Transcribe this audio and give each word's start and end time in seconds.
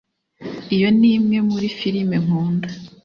iyo 0.75 0.89
ni 0.99 1.09
imwe 1.15 1.37
muri 1.49 1.67
firime 1.77 2.15
nkunda 2.23 2.69